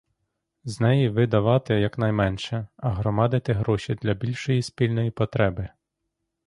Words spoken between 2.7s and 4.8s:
а громадити гроші для більшої